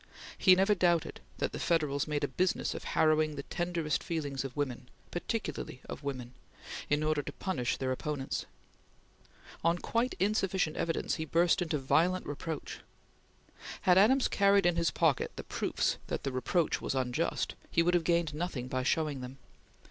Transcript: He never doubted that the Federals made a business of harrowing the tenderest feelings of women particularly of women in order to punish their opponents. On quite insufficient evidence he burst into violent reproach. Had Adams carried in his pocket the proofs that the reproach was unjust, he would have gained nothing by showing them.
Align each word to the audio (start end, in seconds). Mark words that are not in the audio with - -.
He 0.35 0.55
never 0.55 0.73
doubted 0.73 1.19
that 1.37 1.51
the 1.51 1.59
Federals 1.59 2.07
made 2.07 2.23
a 2.23 2.27
business 2.27 2.73
of 2.73 2.85
harrowing 2.85 3.35
the 3.35 3.43
tenderest 3.43 4.01
feelings 4.03 4.43
of 4.43 4.57
women 4.57 4.89
particularly 5.11 5.79
of 5.87 6.01
women 6.01 6.33
in 6.89 7.03
order 7.03 7.21
to 7.21 7.31
punish 7.33 7.77
their 7.77 7.91
opponents. 7.91 8.47
On 9.63 9.77
quite 9.77 10.15
insufficient 10.19 10.75
evidence 10.75 11.17
he 11.17 11.25
burst 11.25 11.61
into 11.61 11.77
violent 11.77 12.25
reproach. 12.25 12.79
Had 13.81 13.99
Adams 13.99 14.27
carried 14.27 14.65
in 14.65 14.75
his 14.75 14.89
pocket 14.89 15.33
the 15.35 15.43
proofs 15.43 15.99
that 16.07 16.23
the 16.23 16.31
reproach 16.31 16.81
was 16.81 16.95
unjust, 16.95 17.53
he 17.69 17.83
would 17.83 17.93
have 17.93 18.03
gained 18.03 18.33
nothing 18.33 18.67
by 18.67 18.81
showing 18.81 19.21
them. 19.21 19.37